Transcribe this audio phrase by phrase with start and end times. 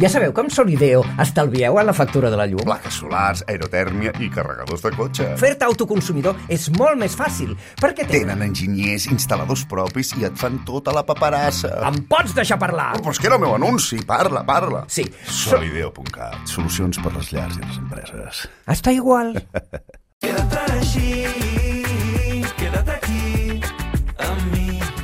[0.00, 2.62] Ja sabeu que amb Solideo estalvieu a la factura de la llum?
[2.64, 5.26] Plaques solars, aerotèrmia i carregadors de cotxe.
[5.36, 8.30] Fer-te autoconsumidor és molt més fàcil, perquè tenen...
[8.30, 11.74] Tenen enginyers, instal·ladors propis i et fan tota la paperassa.
[11.90, 12.94] Em pots deixar parlar?
[12.96, 14.00] Oh, però és que era el meu anunci.
[14.08, 14.86] Parla, parla.
[14.88, 15.58] Sí, so...
[15.58, 16.40] Solideo.cat.
[16.48, 18.46] Solucions per les llars i les empreses.
[18.72, 19.36] està igual.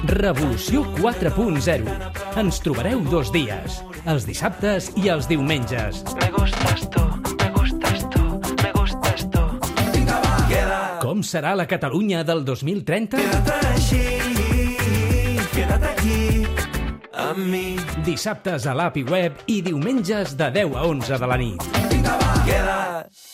[0.08, 1.92] Revolució 4.0.
[2.40, 6.02] Ens trobareu dos dies, els dissabtes i els diumenges.
[6.20, 7.02] Me gustas tú,
[7.40, 8.24] me gustas tú,
[8.62, 9.44] me gustas tú.
[11.02, 13.18] Com serà la Catalunya del 2030?
[17.18, 17.76] A mi,
[18.06, 21.64] Dissabtes a l'app i web i diumenges de 10 a 11 de la nit.
[22.46, 23.27] quedas.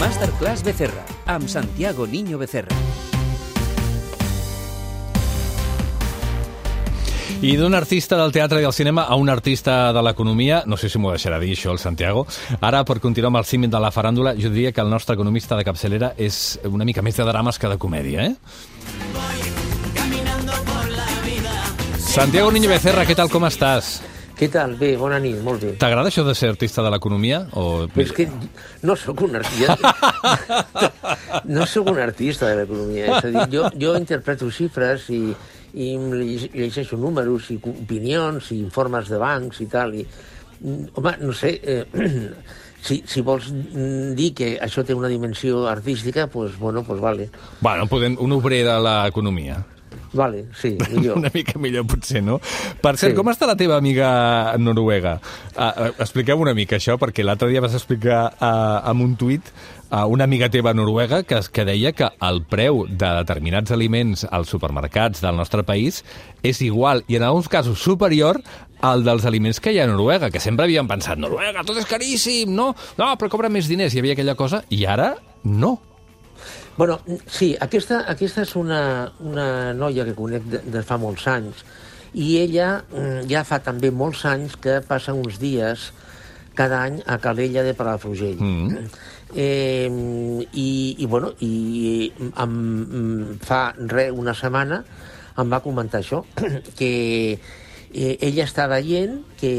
[0.00, 2.72] Masterclass Becerra, amb Santiago Niño Becerra.
[7.42, 10.88] I d'un artista del teatre i del cinema a un artista de l'economia, no sé
[10.88, 12.24] si m'ho deixarà dir això el Santiago,
[12.64, 15.56] ara per continuar amb el símil de la faràndula, jo diria que el nostre economista
[15.60, 18.34] de capçalera és una mica més de drames que de comèdia, eh?
[22.00, 24.00] Santiago Niño Becerra, què tal, com estàs?
[24.40, 24.72] Què tal?
[24.80, 25.74] Bé, bona nit, molt bé.
[25.76, 27.42] T'agrada això de ser artista de l'economia?
[27.60, 27.64] O...
[27.92, 28.24] Però és que
[28.88, 29.74] no sóc un artista.
[31.56, 33.18] no sóc un artista de l'economia.
[33.18, 35.20] És a dir, jo, jo interpreto xifres i,
[35.76, 35.90] i
[36.54, 39.92] llegeixo números i opinions i informes de bancs i tal.
[40.00, 40.06] I,
[40.96, 41.84] home, no sé, eh,
[42.88, 47.28] si, si vols dir que això té una dimensió artística, pues, bueno, pues vale.
[47.60, 49.60] Bueno, podem, un obrer de l'economia.
[50.12, 51.18] Vale, sí, millor.
[51.22, 52.40] Una mica millor, potser, no?
[52.82, 53.16] Per cert, Sí.
[53.16, 55.20] com està la teva amiga noruega?
[55.54, 59.52] Uh, uh, expliqueu una mica això, perquè l'altre dia vas explicar uh, amb un tuit
[59.90, 64.50] a una amiga teva noruega que, que deia que el preu de determinats aliments als
[64.50, 66.02] supermercats del nostre país
[66.46, 68.38] és igual, i en alguns casos superior,
[68.82, 71.86] al dels aliments que hi ha a Noruega, que sempre havíem pensat, Noruega, tot és
[71.90, 72.70] caríssim, no?
[72.98, 75.74] No, però cobra més diners, hi havia aquella cosa, i ara no.
[76.80, 76.98] Bueno,
[77.28, 78.80] sí, aquesta, aquesta és una,
[79.20, 81.58] una noia que conec de, de fa molts anys
[82.16, 85.90] i ella mm, ja fa també molts anys que passa uns dies
[86.56, 88.40] cada any a Calella de Palafrugell.
[88.40, 88.88] Mm.
[89.36, 89.92] Eh,
[90.56, 94.80] i, I, bueno, i em, em, fa re una setmana
[95.36, 96.22] em va comentar això,
[96.80, 96.90] que
[97.36, 99.52] eh, ella està veient que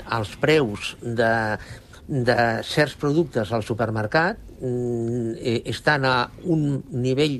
[0.00, 1.34] els preus de,
[2.10, 7.38] de certs productes al supermercat mm, eh, estan a un nivell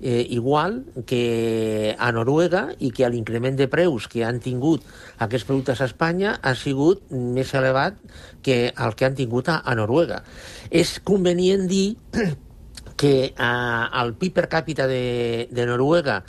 [0.00, 4.86] eh, igual que a Noruega i que l'increment de preus que han tingut
[5.18, 7.98] aquests productes a Espanya ha sigut més elevat
[8.46, 10.22] que el que han tingut a, a Noruega.
[10.70, 11.96] És convenient dir
[13.00, 16.22] que eh, el PIB per càpita de, de Noruega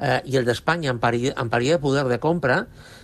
[0.00, 2.56] eh, i el d'Espanya en, pari, en període de poder de compra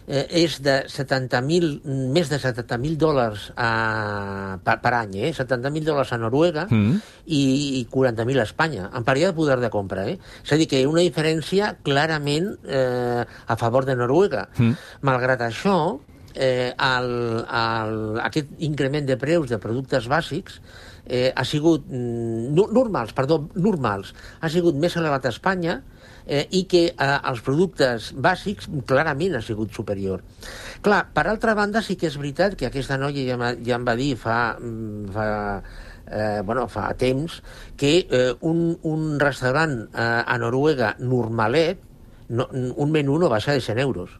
[0.08, 1.82] eh, és de 70.000,
[2.14, 3.70] més de 70.000 dòlars a,
[4.64, 5.32] per, per any, eh?
[5.36, 6.98] 70.000 dòlars a Noruega Mm.
[7.26, 7.42] i,
[7.80, 10.08] i 40.000 a Espanya, en període de poder de compra.
[10.08, 10.18] Eh?
[10.44, 14.48] És a dir, que una diferència clarament eh, a favor de Noruega.
[14.58, 14.72] Mm.
[15.06, 15.76] Malgrat això,
[16.34, 17.10] eh, el,
[17.44, 20.60] el, aquest increment de preus de productes bàsics
[21.06, 25.80] eh, ha sigut mm, no- normals, perdó, normals, ha sigut més elevat a Espanya
[26.26, 30.22] eh, i que eh, els productes bàsics clarament ha sigut superior.
[30.82, 33.96] Clar, per altra banda, sí que és veritat que aquesta noia ja, ja em va
[33.98, 35.26] dir fa, mm, fa,
[36.10, 37.40] eh, bueno, fa temps
[37.78, 41.82] que eh, un, un restaurant eh, a Noruega normalet,
[42.28, 44.18] no, un menú no baixa de 100 euros.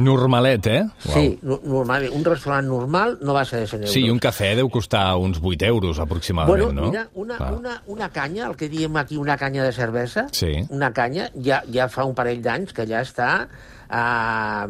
[0.00, 0.82] Normalet, eh?
[0.98, 2.12] Sí, no, normalment.
[2.16, 3.92] Un restaurant normal no baixa de 100 euros.
[3.94, 6.90] Sí, i un cafè deu costar uns 8 euros aproximadament, Bueno, no?
[6.90, 7.52] mira, una, Clar.
[7.54, 10.66] una, una canya, el que diem aquí una canya de cervesa, Sí.
[10.68, 13.48] una canya, ja, ja fa un parell d'anys que ja està
[13.94, 14.66] a,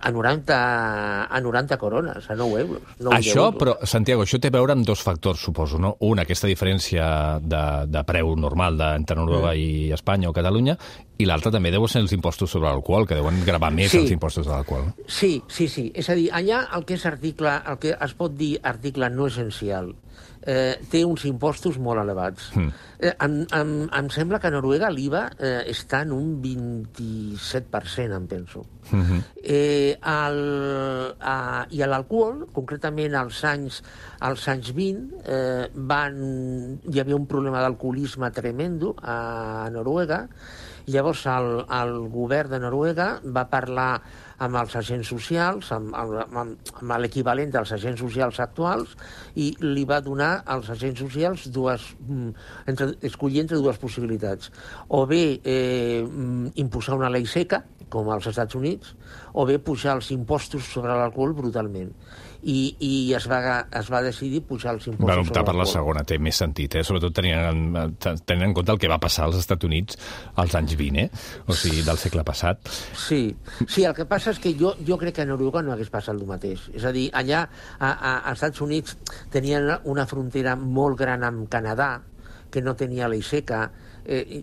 [0.00, 2.82] a, 90, a 90 corones, a 9 euros.
[2.98, 3.58] 9 Això, euros.
[3.60, 5.96] però, Santiago, això té a veure amb dos factors, suposo, no?
[6.00, 7.62] Un, aquesta diferència de,
[7.92, 9.60] de preu normal de, entre Noruega Mm.
[9.60, 10.76] i Espanya o Catalunya,
[11.18, 13.98] i l'altre també deu ser els impostos sobre l'alcohol, que deuen gravar més Sí.
[14.02, 14.90] els impostos de l'alcohol.
[15.06, 15.90] Sí, sí, sí.
[15.94, 19.26] És a dir, allà el que és article, el que es pot dir article no
[19.26, 19.94] essencial,
[20.46, 22.50] eh, té uns impostos molt elevats.
[22.54, 22.72] Mm.
[22.98, 28.26] Eh, em, em, em sembla que a Noruega l'IVA eh, està en un 27%, em
[28.30, 28.64] penso.
[28.90, 29.22] Mm -hmm.
[29.42, 30.38] Eh, el,
[31.20, 33.82] a, I a l'alcohol, concretament als anys,
[34.20, 40.28] als anys 20, eh, van, hi havia un problema d'alcoholisme tremendo a Noruega,
[40.86, 43.90] Llavors el, el govern de Noruega va parlar
[44.44, 48.92] amb els agents socials, amb, amb, amb, amb l'equivalent dels agents socials actuals,
[49.34, 52.30] i li va donar als agents socials dues, mm,
[52.70, 54.52] entre, escollir entre dues possibilitats.
[54.88, 58.94] O bé eh, mm, imposar una llei seca, com als Estats Units,
[59.34, 61.92] o bé pujar els impostos sobre l'alcohol brutalment.
[62.46, 63.38] I, i es, va,
[63.74, 66.84] es va decidir pujar els impostos Van optar per la segona, té més sentit, eh?
[66.86, 69.98] sobretot tenint en, tenint en compte el que va passar als Estats Units
[70.38, 71.24] als anys 20, eh?
[71.48, 72.70] o sigui, del segle passat.
[72.94, 73.20] Sí,
[73.64, 76.14] sí, el que passa és que jo, jo crec que a Noruega no hagués passat
[76.14, 76.68] el mateix.
[76.76, 77.46] És a dir, allà,
[77.78, 78.98] a, a, als Estats Units,
[79.32, 81.96] tenien una frontera molt gran amb Canadà,
[82.56, 83.66] que no tenia llei seca,
[84.06, 84.40] eh,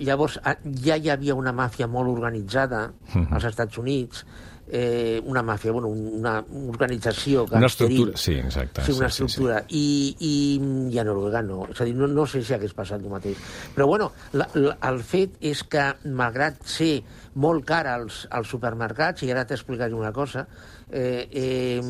[0.00, 3.34] llavors a- ja hi havia una màfia molt organitzada Mhm.
[3.36, 4.24] als Estats Units,
[4.66, 6.38] eh, una màfia, bueno, una
[6.70, 8.80] organització Una estructura, sí, exacte.
[8.82, 9.24] Sí, una sí, sí, sí.
[9.26, 9.64] estructura.
[9.68, 11.66] I, i, I a Noruega no.
[11.70, 13.36] És a dir, no, no sé si hagués passat el mateix.
[13.76, 17.02] Però, bueno, la, la, el fet és que, malgrat ser
[17.34, 20.46] molt car als, als supermercats, i ara t'explicaré una cosa,
[20.90, 21.82] eh, eh,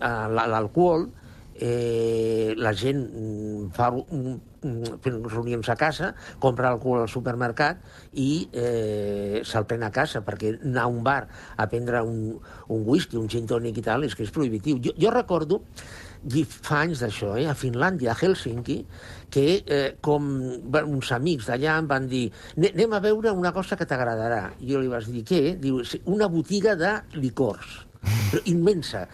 [0.00, 1.10] a la- l'alcohol,
[1.60, 3.04] eh, la gent
[3.76, 3.90] fa
[4.62, 6.12] reunions a casa,
[6.42, 7.80] compra alcohol al supermercat
[8.20, 11.22] i eh, se'l pren a casa, perquè anar a un bar
[11.56, 12.36] a prendre un,
[12.68, 14.80] un whisky, un gin tònic i tal, és que és prohibitiu.
[14.84, 15.62] Jo, jo recordo
[16.44, 18.82] fa anys d'això, eh, a Finlàndia, a Helsinki,
[19.32, 20.26] que eh, com
[20.82, 22.26] uns amics d'allà em van dir
[22.56, 24.50] "Ne- anem a veure una cosa que t'agradarà.
[24.60, 25.56] Jo li vaig dir, què?
[25.56, 27.86] Diu, "Sí, una botiga de licors,
[28.30, 29.06] però immensa.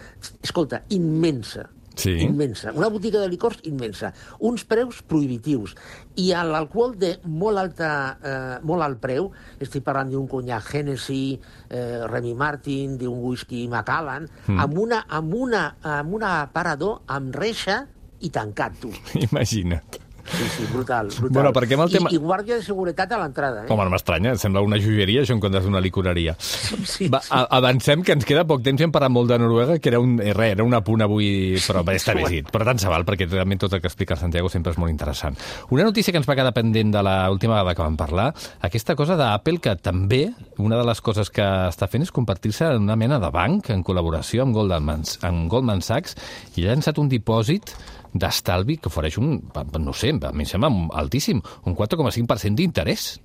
[0.43, 1.69] Escolta, immensa.
[1.97, 2.13] Sí.
[2.21, 2.73] Immensa.
[2.77, 4.13] Una botiga de licors immensa.
[4.45, 5.75] Uns preus prohibitius.
[6.21, 7.91] I a l'alcohol de molt, alta,
[8.21, 11.41] eh, molt alt preu, estic parlant d'un conyac Hennessy,
[11.71, 14.61] eh, Remy Martin, d'un whisky Macallan, mm.
[14.61, 17.87] amb, una, amb, una, amb una aparador amb reixa
[18.21, 18.93] i tancat, tu.
[19.29, 20.06] Imagina't.
[20.37, 21.31] Sí, sí, brutal, brutal.
[21.33, 23.73] Bueno, perquè amb el tema- I, I guàrdia de seguretat a l'entrada, eh?
[23.73, 26.35] Home, no m'estranya, sembla una joieria, això en comptes d'una licoreria.
[26.41, 29.79] Sí, Va, a- avancem, que ens queda poc temps i hem parlat molt de Noruega,
[29.79, 32.51] que era un, eh, res, era un apunt avui, però bé, està bé dit.
[32.53, 34.91] Però tant se val, perquè realment tot el que explica el Santiago sempre és molt
[34.91, 35.37] interessant.
[35.71, 39.17] Una notícia que ens va quedar pendent de l'última vegada que vam parlar, aquesta cosa
[39.17, 43.19] d'Apple, que també, una de les coses que està fent és convertir-se en una mena
[43.19, 46.15] de banc en col·laboració amb Goldman, amb Goldman Sachs
[46.57, 47.75] i ha llançat un dipòsit
[48.19, 49.41] d'estalvi que ofereix un,
[49.79, 50.71] no sé, a mi em sembla
[51.01, 53.21] altíssim, un 4,5% d'interès.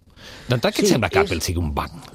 [0.47, 2.11] D'entrada, què et Sí, sembla que és- Apple sigui un banc?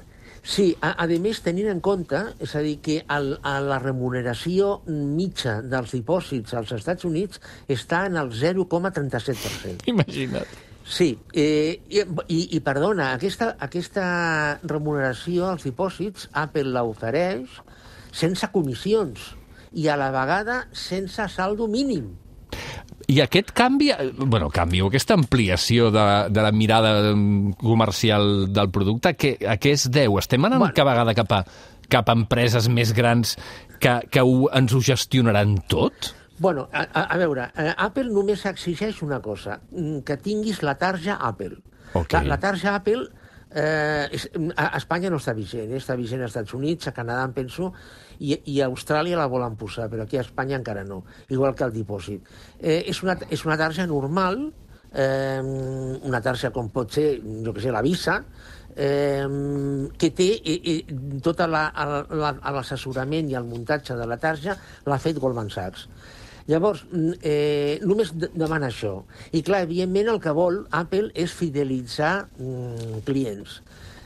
[0.47, 4.77] Sí, a, a més, tenint en compte, és a dir, que el, a la remuneració
[4.87, 9.83] mitja dels dipòsits als Estats Units està en el 0,37%.
[9.91, 10.47] Imagina't.
[10.87, 11.99] Sí, eh, i,
[12.31, 14.05] i, i perdona, aquesta, aquesta
[14.63, 17.57] remuneració als dipòsits, Apple la ofereix
[18.15, 19.33] sense comissions
[19.75, 22.13] i a la vegada sense saldo mínim.
[23.07, 23.87] I aquest canvi,
[24.19, 29.37] bueno, canvi, o aquesta ampliació de, de la mirada mm, comercial del producte, a què,
[29.47, 30.17] a què es deu?
[30.19, 30.75] Estem anant Bueno.
[30.75, 31.41] cada vegada cap a,
[31.87, 33.37] cap a empreses més grans
[33.79, 36.11] que, que ho, ens ho gestionaran tot?
[36.37, 41.15] Bueno, a, a, veure, eh, Apple només exigeix una cosa, mm, que tinguis la tarja
[41.31, 41.61] Apple.
[41.95, 42.11] Ok.
[42.13, 43.07] La, la tarja Apple
[43.51, 45.79] eh, és, a, Espanya no està vigent, eh?
[45.79, 47.71] està vigent als Estats Units, a Canadà em penso,
[48.19, 51.65] i, i a Austràlia la volen posar, però aquí a Espanya encara no, igual que
[51.67, 52.29] el dipòsit.
[52.59, 54.39] Eh, és, una, és una tarja normal,
[54.93, 55.41] eh,
[56.07, 57.09] una tarja com pot ser,
[57.45, 58.19] jo que sé, la Visa,
[58.77, 59.25] eh,
[59.97, 60.77] que té eh,
[61.25, 65.87] tot l'assessorament i el muntatge de la tarja l'ha fet Goldman Sachs.
[66.47, 69.03] Llavors, mm, eh, només de- demana això.
[69.35, 73.61] I clar, evidentment el que vol Apple és fidelitzar mm, clients.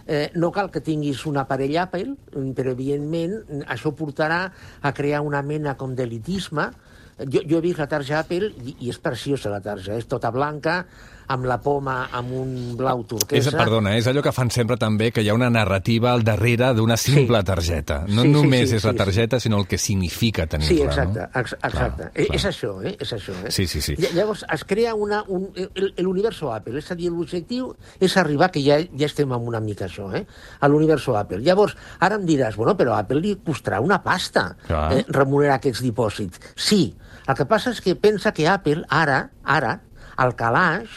[0.07, 4.91] Eh, no cal que tinguis un aparell Apple, mm, però evidentment mm, això portarà a
[4.93, 6.71] crear una mena com d'elitisme.
[7.21, 10.31] Jo, jo he vist la tarja Apple i, i és preciosa la tarja, és tota
[10.33, 10.87] blanca,
[11.31, 13.51] amb la poma amb un blau És, turquesa.
[13.57, 16.97] perdona, és allò que fan sempre també, que hi ha una narrativa al darrere d'una
[16.97, 17.45] simple Sí.
[17.45, 17.99] targeta.
[18.07, 20.75] No Sí, sí, només sí, és la sí, targeta, sinó el que significa tenir-la.
[20.75, 21.39] Sí, exacte, no?
[21.41, 22.03] ex exacte.
[22.03, 22.35] Clar, Eh, clar.
[22.35, 22.95] És això, eh?
[22.99, 23.51] És això, eh?
[23.51, 23.95] Sí, sí, sí.
[23.95, 28.51] Lla- Llavors, es crea una, un, el- l'universo Apple, és a dir, l'objectiu és arribar,
[28.51, 30.25] que ja, ja estem amb una mica això, eh?
[30.59, 31.39] a l'universo Apple.
[31.39, 34.93] Llavors, ara em diràs, bueno, però a Apple li costarà una pasta Clar.
[34.93, 36.39] eh, remunerar aquests dipòsits.
[36.55, 36.95] Sí,
[37.27, 39.81] el que passa és que pensa que Apple, ara, ara,
[40.19, 40.89] el calaix,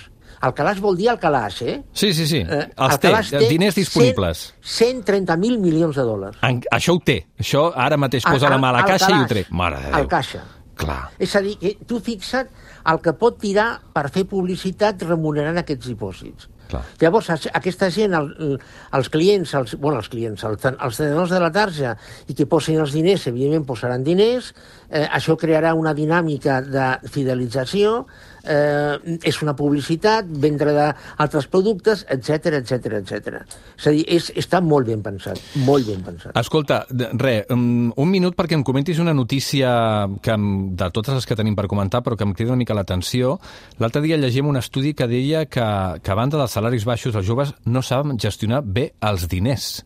[0.45, 1.77] el calaix vol dir el calaix, eh?
[1.93, 2.43] Sí, sí, sí.
[2.45, 4.43] Eh, Els el té, calaix diners disponibles.
[4.63, 6.39] 130.000 milions de dòlars.
[6.47, 7.21] En, això ho té.
[7.41, 9.31] Això ara mateix posa la mà a la caixa i ho calaix.
[9.33, 9.51] trec.
[9.51, 10.09] Mare de Al Déu.
[10.09, 10.43] caixa.
[10.75, 11.05] Clar.
[11.23, 12.49] És a dir, que tu fixa't
[12.91, 16.49] el que pot tirar per fer publicitat remunerant aquests dipòsits.
[16.67, 16.81] Clar.
[16.99, 18.55] Llavors, aquesta gent, el, el,
[18.99, 21.93] els clients, els, bueno, els clients, els, els tenedors de la tarja
[22.27, 24.49] i que posin els diners, evidentment posaran diners,
[24.95, 28.05] eh, això crearà una dinàmica de fidelització,
[28.45, 33.41] eh, és una publicitat, vendre d'altres productes, etc etc etc.
[33.79, 36.37] És a dir, és, està molt ben pensat, molt ben pensat.
[36.39, 36.85] Escolta,
[37.21, 39.75] re, um, un minut perquè em comentis una notícia
[40.23, 43.39] que de totes les que tenim per comentar, però que em crida una mica l'atenció.
[43.83, 45.67] L'altre dia llegim un estudi que deia que,
[46.03, 49.83] que a banda dels salaris baixos, els joves no saben gestionar bé els diners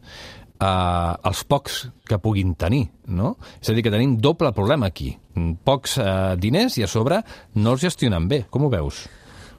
[0.60, 3.36] eh, els pocs que puguin tenir, no?
[3.60, 5.12] És a dir, que tenim doble problema aquí.
[5.64, 6.10] Pocs eh,
[6.40, 7.22] diners i a sobre
[7.56, 8.44] no els gestionen bé.
[8.50, 9.06] Com ho veus?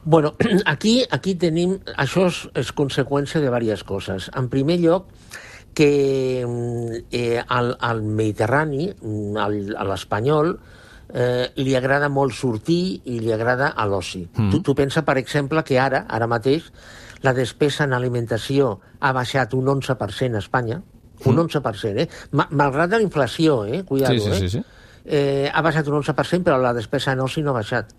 [0.03, 0.33] Bueno,
[0.65, 1.77] aquí, aquí tenim...
[1.97, 4.29] Això és, és conseqüència de diverses coses.
[4.37, 5.09] En primer lloc,
[5.75, 10.55] que mm, eh, al, al Mediterrani, mm, al, a l'espanyol,
[11.13, 14.25] eh, li agrada molt sortir i li agrada a l'oci.
[14.27, 14.49] Mm.
[14.53, 16.69] Tu, tu pensa, per exemple, que ara, ara mateix,
[17.21, 20.81] la despesa en alimentació ha baixat un 11% a Espanya,
[21.25, 22.07] un 11%, eh?
[22.31, 23.83] Ma, malgrat la inflació, eh?
[23.83, 24.39] Cuidado, Sí, sí, eh?
[24.39, 24.63] sí, sí.
[25.05, 27.91] Eh, ha baixat un 11%, però la despesa en oci no ha baixat.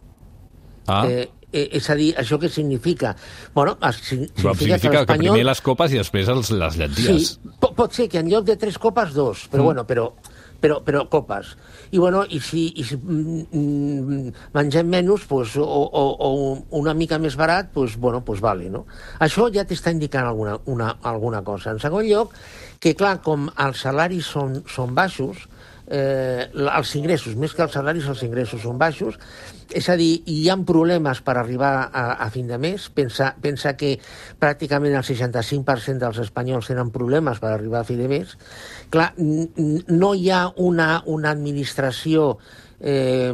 [0.87, 3.15] Ah, Eh, eh, és a dir, això què significa?
[3.55, 6.77] Bueno, es- si- però significa, significa que l'espanyol- primer les copes i després els, les
[6.77, 7.29] llenties.
[7.29, 9.65] Sí, po pot ser que en lloc de tres copes, dos, però mm.
[9.65, 10.13] bueno, però,
[10.61, 11.55] però, però copes.
[11.91, 16.31] I, bueno, i si, i si mm, mm, mengem menys pues, o, o, o
[16.81, 18.85] una mica més barat, pues, bueno, pues vale, no?
[19.21, 21.75] Això ja t'està indicant alguna, una, alguna cosa.
[21.75, 22.37] En segon lloc,
[22.81, 25.49] que clar, com els salaris són, són baixos,
[25.91, 29.19] eh, els ingressos, més que els salaris, els ingressos són baixos,
[29.75, 32.89] és a dir, hi ha problemes per arribar a, a fin de mes.
[32.95, 33.97] Pensa, pensa que
[34.41, 38.37] pràcticament el 65% dels espanyols tenen problemes per arribar a fi de mes.
[38.91, 42.37] Clar, no hi ha una, una administració
[42.81, 43.33] eh,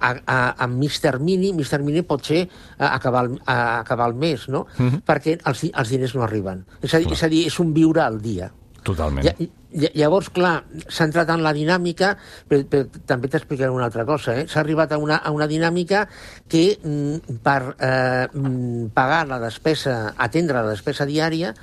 [0.00, 2.44] a, a, amb mig termini, mig termini pot ser
[2.78, 4.66] a acabar el, a acabar el mes, no?
[5.06, 6.66] Perquè els, els diners no arriben.
[6.82, 8.50] És a, dir, és a dir, és un viure al dia.
[8.82, 9.24] Totalment.
[9.24, 9.32] Ja,
[9.72, 12.16] lla- llavors, clar, s'ha entrat en la dinàmica,
[12.50, 14.46] però, però també t'explicaré una altra cosa, eh?
[14.50, 16.06] s'ha arribat a una, a una dinàmica
[16.50, 21.54] que mm, per eh, mm, pagar la despesa, atendre la despesa diària,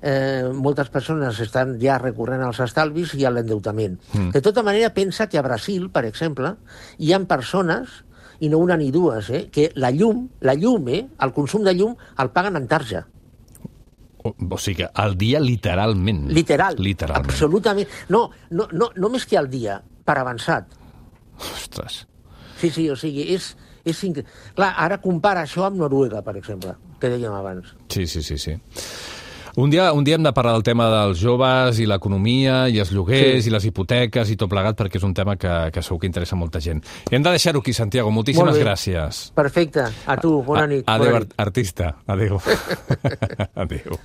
[0.00, 3.98] eh, moltes persones estan ja recorrent als estalvis i a l'endeutament.
[4.14, 4.30] Mm.
[4.36, 6.54] De tota manera, pensa que a Brasil, per exemple,
[6.98, 8.04] hi ha persones
[8.38, 11.74] i no una ni dues, eh, que la llum, la llum, eh, el consum de
[11.74, 13.08] llum el paguen en tarja.
[14.24, 16.26] O, o sigui que al dia literalment.
[16.34, 16.78] Literal.
[16.82, 17.30] Literalment.
[17.30, 17.88] Absolutament.
[18.08, 20.74] No, no, no, no més que al dia, per avançat.
[21.38, 22.02] Ostres.
[22.58, 23.52] Sí, sí, o sigui, és...
[23.88, 24.24] és incre...
[24.56, 27.70] Clar, ara compara això amb Noruega, per exemple, que dèiem abans.
[27.94, 28.56] Sí, sí, sí, sí.
[29.58, 32.92] Un dia, un dia hem de parlar del tema dels joves i l'economia i els
[32.94, 33.50] lloguers Sí.
[33.50, 36.38] i les hipoteques i tot plegat perquè és un tema que, que segur que interessa
[36.38, 36.78] molta gent.
[37.10, 38.12] Hem de deixar-ho aquí, Santiago.
[38.14, 39.32] Moltíssimes gràcies.
[39.34, 39.88] Perfecte.
[40.06, 40.84] A tu, bona nit.
[40.86, 41.34] Adéu, bona nit.
[41.36, 41.96] artista.
[42.06, 42.38] Adéu.
[43.66, 43.98] Adéu.